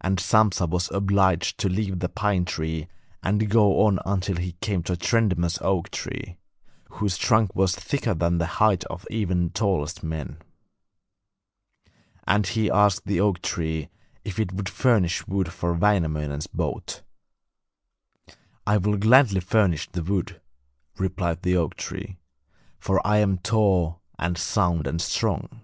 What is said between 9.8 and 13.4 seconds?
men. And he asked the oak